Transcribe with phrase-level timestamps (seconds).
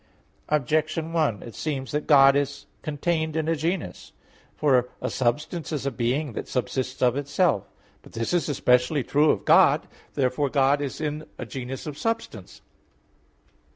[0.49, 4.13] Objection 1: It seems that God is contained in a genus.
[4.55, 7.71] For a substance is a being that subsists of itself.
[8.01, 9.87] But this is especially true of God.
[10.15, 12.61] Therefore God is in a genus of substance.